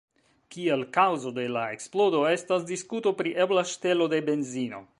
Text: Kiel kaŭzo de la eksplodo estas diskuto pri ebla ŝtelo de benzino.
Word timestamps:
Kiel 0.53 0.85
kaŭzo 0.95 1.33
de 1.35 1.43
la 1.57 1.65
eksplodo 1.75 2.21
estas 2.31 2.65
diskuto 2.71 3.13
pri 3.21 3.35
ebla 3.45 3.65
ŝtelo 3.73 4.09
de 4.15 4.23
benzino. 4.31 4.83